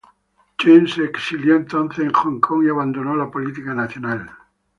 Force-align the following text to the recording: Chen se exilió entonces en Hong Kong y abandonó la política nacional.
Chen 0.57 0.87
se 0.87 1.03
exilió 1.03 1.55
entonces 1.55 2.03
en 2.05 2.11
Hong 2.11 2.39
Kong 2.39 2.65
y 2.65 2.69
abandonó 2.69 3.15
la 3.15 3.29
política 3.29 3.75
nacional. 3.75 4.31